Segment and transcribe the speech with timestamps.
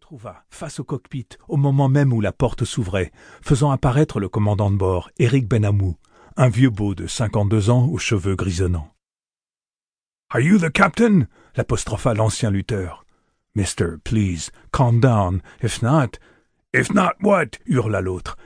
[0.00, 3.12] retrouva face au cockpit au moment même où la porte s'ouvrait,
[3.42, 5.96] faisant apparaître le commandant de bord, Eric Benamou,
[6.36, 8.94] un vieux beau de cinquante-deux ans aux cheveux grisonnants.
[10.30, 11.26] Are you the captain?
[11.54, 13.04] l'apostropha l'ancien lutteur.
[13.54, 15.42] Mister, please, calm down.
[15.62, 16.18] If not.
[16.72, 17.58] If not what?
[17.66, 18.36] hurla l'autre.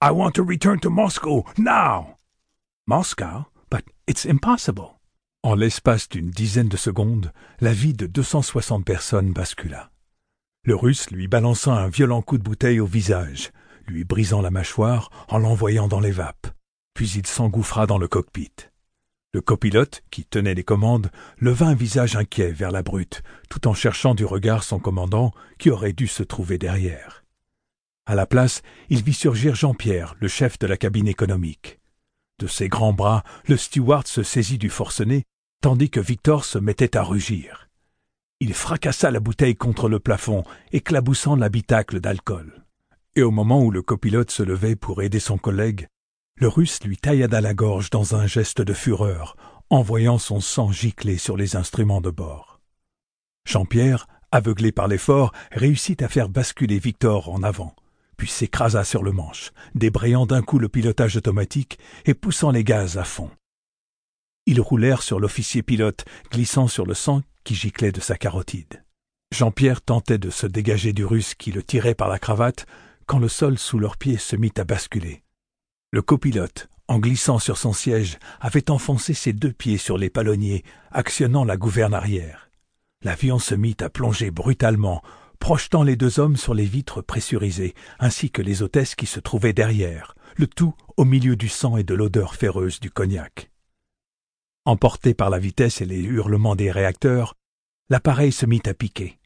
[0.00, 2.16] I want to return to Moscow, now.
[2.86, 3.46] Moscow?
[3.70, 4.98] But it's impossible.
[5.44, 9.90] En l'espace d'une dizaine de secondes, la vie de deux cent soixante personnes bascula.
[10.66, 13.52] Le russe lui balança un violent coup de bouteille au visage,
[13.86, 16.46] lui brisant la mâchoire en l'envoyant dans les vapes.
[16.94, 18.52] Puis il s'engouffra dans le cockpit.
[19.34, 23.74] Le copilote, qui tenait les commandes, leva un visage inquiet vers la brute, tout en
[23.74, 27.24] cherchant du regard son commandant, qui aurait dû se trouver derrière.
[28.06, 31.78] À la place, il vit surgir Jean-Pierre, le chef de la cabine économique.
[32.38, 35.24] De ses grands bras, le steward se saisit du forcené,
[35.60, 37.63] tandis que Victor se mettait à rugir.
[38.40, 42.64] Il fracassa la bouteille contre le plafond, éclaboussant l'habitacle d'alcool.
[43.16, 45.86] Et au moment où le copilote se levait pour aider son collègue,
[46.36, 49.36] le russe lui taillada la gorge dans un geste de fureur,
[49.70, 52.60] envoyant son sang gicler sur les instruments de bord.
[53.46, 57.76] Jean-Pierre, aveuglé par l'effort, réussit à faire basculer Victor en avant,
[58.16, 62.98] puis s'écrasa sur le manche, débrayant d'un coup le pilotage automatique et poussant les gaz
[62.98, 63.30] à fond.
[64.46, 68.84] Ils roulèrent sur l'officier pilote, glissant sur le sang qui giclait de sa carotide.
[69.32, 72.66] Jean-Pierre tentait de se dégager du russe qui le tirait par la cravate
[73.06, 75.22] quand le sol sous leurs pieds se mit à basculer.
[75.92, 80.64] Le copilote, en glissant sur son siège, avait enfoncé ses deux pieds sur les palonniers,
[80.90, 82.50] actionnant la gouverne arrière.
[83.02, 85.02] L'avion se mit à plonger brutalement,
[85.38, 89.52] projetant les deux hommes sur les vitres pressurisées, ainsi que les hôtesses qui se trouvaient
[89.52, 93.50] derrière, le tout au milieu du sang et de l'odeur féreuse du cognac.
[94.66, 97.34] Emporté par la vitesse et les hurlements des réacteurs,
[97.90, 99.18] l'appareil se mit à piquer.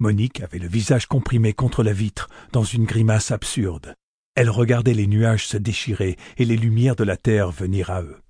[0.00, 3.94] Monique avait le visage comprimé contre la vitre, dans une grimace absurde.
[4.34, 8.20] Elle regardait les nuages se déchirer et les lumières de la Terre venir à eux.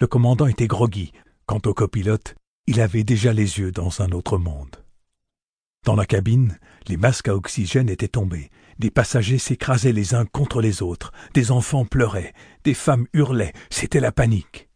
[0.00, 1.12] Le commandant était groggy.
[1.46, 2.36] Quant au copilote,
[2.68, 4.76] il avait déjà les yeux dans un autre monde.
[5.84, 8.50] Dans la cabine, les masques à oxygène étaient tombés.
[8.78, 11.10] Des passagers s'écrasaient les uns contre les autres.
[11.34, 12.32] Des enfants pleuraient.
[12.62, 13.54] Des femmes hurlaient.
[13.70, 14.67] C'était la panique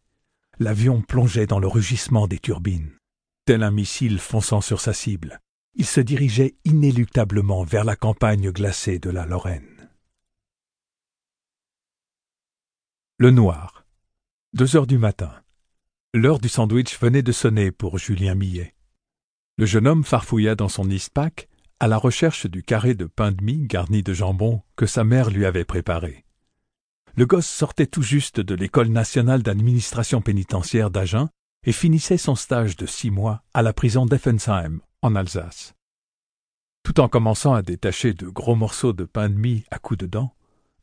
[0.63, 2.93] l'avion plongeait dans le rugissement des turbines.
[3.45, 5.41] Tel un missile fonçant sur sa cible,
[5.75, 9.91] il se dirigeait inéluctablement vers la campagne glacée de la Lorraine.
[13.19, 13.85] Le noir.
[14.55, 15.33] Deux heures du matin.
[16.15, 18.75] L'heure du sandwich venait de sonner pour Julien Millet.
[19.59, 21.49] Le jeune homme farfouilla dans son ispac
[21.81, 25.31] à la recherche du carré de pain de mie garni de jambon que sa mère
[25.31, 26.25] lui avait préparé.
[27.15, 31.29] Le gosse sortait tout juste de l'École nationale d'administration pénitentiaire d'Agen
[31.67, 35.75] et finissait son stage de six mois à la prison d'Effensheim, en Alsace.
[36.83, 40.07] Tout en commençant à détacher de gros morceaux de pain de mie à coups de
[40.07, 40.35] dents,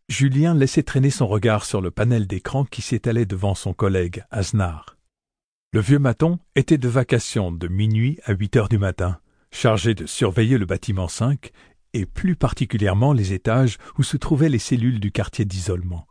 [0.08, 4.98] Julien laissait traîner son regard sur le panel d'écran qui s'étalait devant son collègue, Aznar.
[5.74, 9.20] Le vieux maton était de vacation de minuit à huit heures du matin,
[9.52, 11.52] chargé de surveiller le bâtiment 5
[11.94, 16.09] et plus particulièrement les étages où se trouvaient les cellules du quartier d'isolement.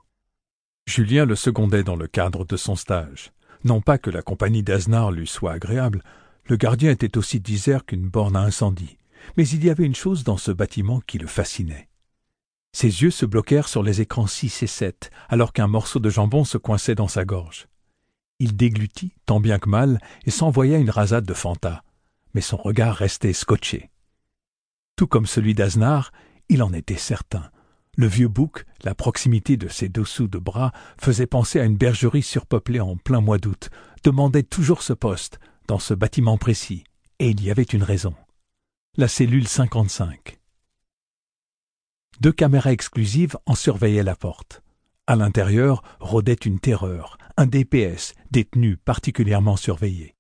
[0.88, 3.30] Julien le secondait dans le cadre de son stage.
[3.62, 6.02] Non pas que la compagnie d'Aznar lui soit agréable,
[6.46, 8.96] le gardien était aussi disert qu'une borne à incendie,
[9.36, 11.90] mais il y avait une chose dans ce bâtiment qui le fascinait.
[12.72, 16.44] Ses yeux se bloquèrent sur les écrans six et sept, alors qu'un morceau de jambon
[16.44, 17.68] se coinçait dans sa gorge.
[18.38, 21.84] Il déglutit, tant bien que mal, et s'envoya une rasade de Fanta,
[22.32, 23.90] mais son regard restait scotché.
[24.96, 26.12] Tout comme celui d'Aznar,
[26.48, 27.50] il en était certain.
[27.98, 30.70] Le vieux bouc, la proximité de ses dessous de bras,
[31.00, 33.70] faisait penser à une bergerie surpeuplée en plein mois d'août,
[34.04, 36.84] demandait toujours ce poste, dans ce bâtiment précis,
[37.18, 38.14] et il y avait une raison.
[38.96, 40.38] La cellule 55.
[42.20, 44.62] Deux caméras exclusives en surveillaient la porte.
[45.08, 50.14] À l'intérieur rôdait une terreur, un DPS, détenu particulièrement surveillé.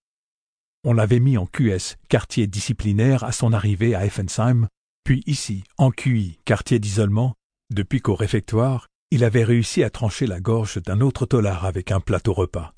[0.82, 4.66] On l'avait mis en QS, quartier disciplinaire, à son arrivée à Effensheim,
[5.04, 7.36] puis ici, en QI, quartier d'isolement,
[7.70, 12.00] depuis qu'au réfectoire, il avait réussi à trancher la gorge d'un autre tolard avec un
[12.00, 12.74] plateau repas.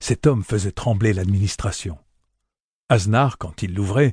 [0.00, 1.98] Cet homme faisait trembler l'administration.
[2.88, 4.12] Aznar, quand il l'ouvrait,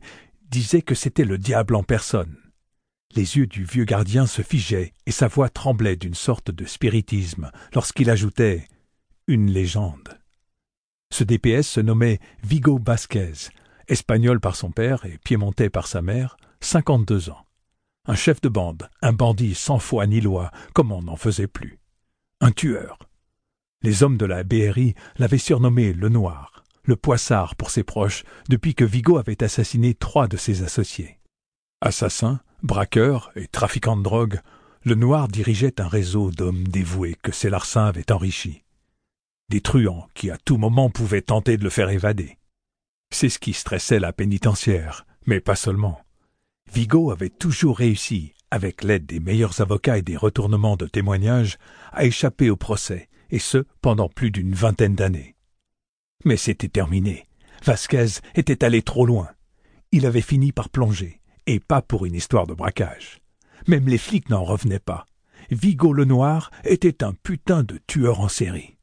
[0.50, 2.36] disait que c'était le diable en personne.
[3.16, 7.52] Les yeux du vieux gardien se figeaient et sa voix tremblait d'une sorte de spiritisme
[7.74, 8.68] lorsqu'il ajoutait
[9.28, 10.20] une légende.
[11.12, 13.50] Ce DPS se nommait Vigo Basquez,
[13.88, 17.46] espagnol par son père et piémontais par sa mère, cinquante-deux ans.
[18.08, 21.80] Un chef de bande, un bandit sans foi ni loi, comme on n'en faisait plus.
[22.40, 22.98] Un tueur.
[23.84, 28.74] Les hommes de la BRI l'avaient surnommé le Noir, le Poissard pour ses proches, depuis
[28.74, 31.20] que Vigo avait assassiné trois de ses associés.
[31.82, 34.40] Assassin, Braqueur et trafiquant de drogue,
[34.84, 38.64] le noir dirigeait un réseau d'hommes dévoués que ses larcins avaient enrichis.
[39.50, 42.38] Des truands qui à tout moment pouvaient tenter de le faire évader.
[43.12, 46.02] C'est ce qui stressait la pénitentiaire, mais pas seulement.
[46.74, 51.58] Vigo avait toujours réussi, avec l'aide des meilleurs avocats et des retournements de témoignages,
[51.92, 55.36] à échapper au procès, et ce pendant plus d'une vingtaine d'années.
[56.24, 57.28] Mais c'était terminé.
[57.64, 59.30] Vasquez était allé trop loin.
[59.92, 63.20] Il avait fini par plonger, et pas pour une histoire de braquage.
[63.68, 65.06] Même les flics n'en revenaient pas.
[65.50, 68.78] Vigo le Noir était un putain de tueur en série.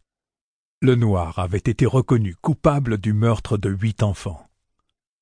[0.83, 4.47] Le Noir avait été reconnu coupable du meurtre de huit enfants.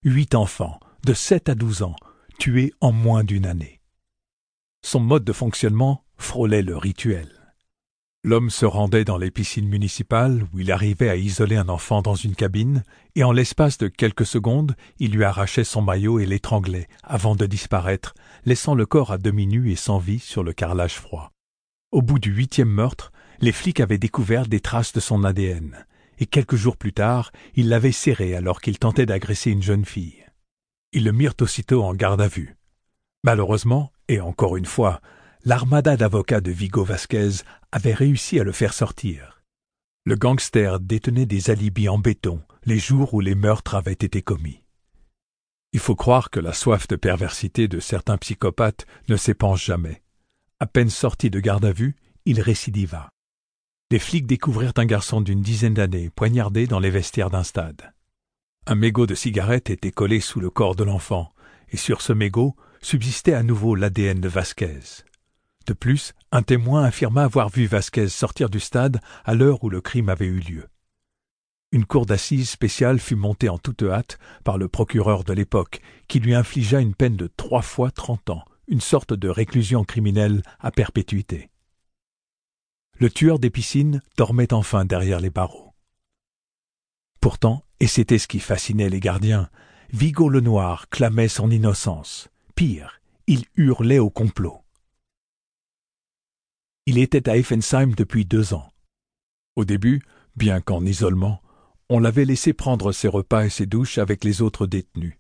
[0.03, 1.97] Huit enfants, de sept à douze ans,
[2.38, 3.81] tués en moins d'une année.
[4.83, 7.29] Son mode de fonctionnement frôlait le rituel.
[8.23, 12.17] L'homme se rendait dans les piscines municipales où il arrivait à isoler un enfant dans
[12.17, 12.83] une cabine,
[13.15, 17.47] et en l'espace de quelques secondes, il lui arrachait son maillot et l'étranglait, avant de
[17.47, 21.31] disparaître, laissant le corps à demi nu et sans vie sur le carrelage froid.
[21.93, 25.87] Au bout du huitième meurtre, les flics avaient découvert des traces de son ADN,
[26.19, 30.25] et quelques jours plus tard, ils l'avaient serré alors qu'il tentait d'agresser une jeune fille.
[30.96, 32.56] Ils le mirent aussitôt en garde à vue.
[33.22, 35.02] Malheureusement, et encore une fois,
[35.44, 39.43] l'armada d'avocats de Vigo Vasquez avait réussi à le faire sortir.
[40.06, 44.62] Le gangster détenait des alibis en béton les jours où les meurtres avaient été commis.
[45.75, 50.02] Il faut croire que la soif de perversité de certains psychopathes ne s'épanche jamais.
[50.60, 51.94] À peine sorti de garde à vue,
[52.25, 53.10] il récidiva
[53.90, 57.93] les flics découvrirent un garçon d'une dizaine d'années poignardé dans les vestiaires d'un stade.
[58.67, 61.33] Un mégot de cigarette était collé sous le corps de l'enfant,
[61.71, 65.05] et sur ce mégot subsistait à nouveau l'ADN de Vasquez.
[65.67, 69.81] De plus, un témoin affirma avoir vu Vasquez sortir du stade à l'heure où le
[69.81, 70.67] crime avait eu lieu.
[71.73, 76.21] Une cour d'assises spéciale fut montée en toute hâte par le procureur de l'époque, qui
[76.21, 80.71] lui infligea une peine de trois fois trente ans, une sorte de réclusion criminelle à
[80.71, 81.51] perpétuité
[82.99, 85.66] le tueur des piscines dormait enfin derrière les barreaux.
[87.21, 89.51] Pourtant, et c'était ce qui fascinait les gardiens,
[89.93, 92.29] Vigo le Noir clamait son innocence.
[92.55, 94.63] Pire, il hurlait au complot.
[96.87, 98.73] Il était à Effensheim depuis deux ans.
[99.57, 100.03] Au début,
[100.37, 101.43] bien qu'en isolement,
[101.89, 105.19] on l'avait laissé prendre ses repas et ses douches avec les autres détenus.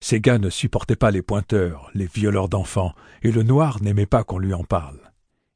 [0.00, 4.24] Ces gars ne supportaient pas les pointeurs, les violeurs d'enfants, et le noir n'aimait pas
[4.24, 5.00] qu'on lui en parle.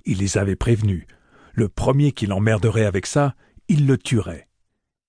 [0.07, 1.07] Il les avait prévenus,
[1.53, 3.35] le premier qui l'emmerderait avec ça,
[3.69, 4.48] il le tuerait.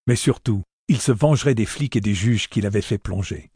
[0.10, 3.52] Mais surtout, il se vengerait des flics et des juges qui l'avaient fait plonger.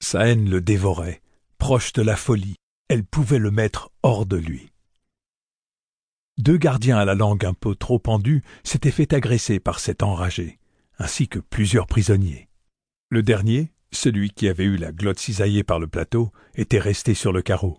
[0.00, 1.22] Sa haine le dévorait,
[1.56, 2.56] proche de la folie,
[2.90, 4.70] elle pouvait le mettre hors de lui.
[6.36, 10.58] Deux gardiens à la langue un peu trop pendue s'étaient fait agresser par cet enragé,
[10.98, 12.50] ainsi que plusieurs prisonniers.
[13.08, 17.32] Le dernier, celui qui avait eu la glotte cisaillée par le plateau, était resté sur
[17.32, 17.78] le carreau.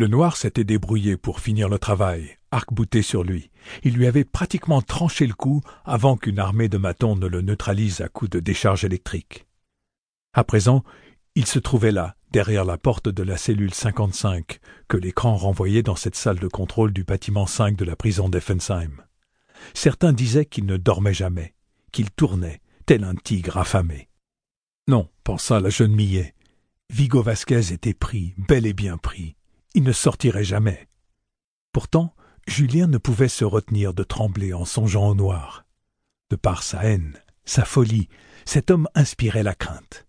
[0.00, 3.50] Le noir s'était débrouillé pour finir le travail, arc-bouté sur lui.
[3.82, 8.00] Il lui avait pratiquement tranché le cou avant qu'une armée de matons ne le neutralise
[8.00, 9.46] à coups de décharge électrique.
[10.32, 10.84] À présent,
[11.34, 15.96] il se trouvait là, derrière la porte de la cellule 55, que l'écran renvoyait dans
[15.96, 19.04] cette salle de contrôle du bâtiment 5 de la prison d'Effensheim.
[19.74, 21.52] Certains disaient qu'il ne dormait jamais,
[21.92, 24.08] qu'il tournait, tel un tigre affamé.
[24.88, 26.34] Non, pensa la jeune Millet.
[26.88, 29.36] Vigo Vasquez était pris, bel et bien pris.
[29.74, 30.88] Il ne sortirait jamais.
[31.72, 32.14] Pourtant,
[32.46, 35.64] Julien ne pouvait se retenir de trembler en songeant au noir.
[36.30, 38.08] De par sa haine, sa folie,
[38.44, 40.06] cet homme inspirait la crainte.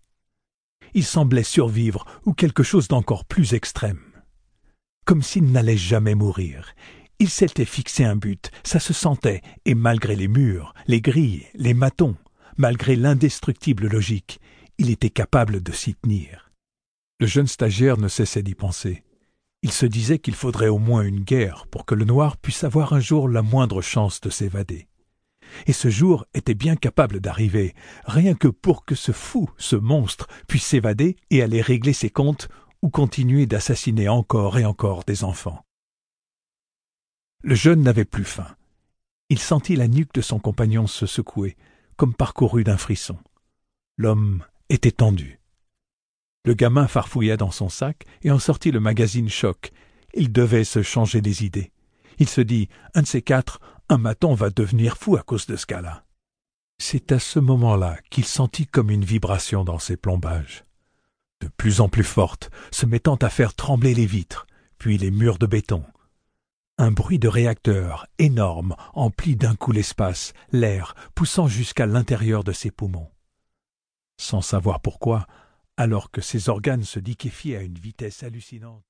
[0.94, 4.02] Il semblait survivre ou quelque chose d'encore plus extrême.
[5.04, 6.74] Comme s'il n'allait jamais mourir.
[7.18, 11.74] Il s'était fixé un but, ça se sentait, et malgré les murs, les grilles, les
[11.74, 12.16] matons,
[12.56, 14.40] malgré l'indestructible logique,
[14.78, 16.50] il était capable de s'y tenir.
[17.20, 19.04] Le jeune stagiaire ne cessait d'y penser.
[19.62, 22.92] Il se disait qu'il faudrait au moins une guerre pour que le noir puisse avoir
[22.92, 24.88] un jour la moindre chance de s'évader.
[25.66, 30.26] Et ce jour était bien capable d'arriver, rien que pour que ce fou, ce monstre,
[30.48, 32.48] puisse s'évader et aller régler ses comptes
[32.80, 35.64] ou continuer d'assassiner encore et encore des enfants.
[37.42, 38.56] Le jeune n'avait plus faim.
[39.28, 41.56] Il sentit la nuque de son compagnon se secouer,
[41.96, 43.18] comme parcourue d'un frisson.
[43.96, 45.41] L'homme était tendu.
[46.44, 49.72] Le gamin farfouilla dans son sac et en sortit le magazine Choc.
[50.14, 51.70] Il devait se changer des idées.
[52.18, 55.56] Il se dit Un de ces quatre, un maton va devenir fou à cause de
[55.56, 56.04] ce cas-là.
[56.78, 60.64] C'est à ce moment-là qu'il sentit comme une vibration dans ses plombages.
[61.40, 64.46] De plus en plus forte, se mettant à faire trembler les vitres,
[64.78, 65.84] puis les murs de béton.
[66.78, 72.72] Un bruit de réacteur énorme emplit d'un coup l'espace, l'air poussant jusqu'à l'intérieur de ses
[72.72, 73.10] poumons.
[74.16, 75.26] Sans savoir pourquoi,
[75.76, 78.80] alors que ses organes se liquéfiaient à une vitesse hallucinante.